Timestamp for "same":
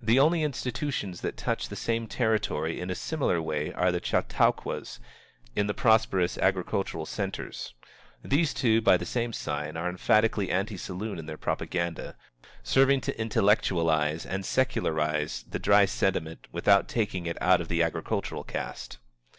1.76-2.06, 9.04-9.34